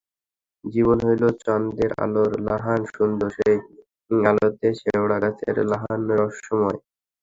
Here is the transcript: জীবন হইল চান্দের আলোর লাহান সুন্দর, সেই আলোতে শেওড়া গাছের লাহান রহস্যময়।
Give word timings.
জীবন 0.65 0.97
হইল 1.05 1.23
চান্দের 1.43 1.91
আলোর 2.03 2.31
লাহান 2.47 2.81
সুন্দর, 2.93 3.29
সেই 3.37 3.57
আলোতে 4.11 4.67
শেওড়া 4.79 5.17
গাছের 5.23 5.55
লাহান 5.71 6.01
রহস্যময়। 6.11 6.79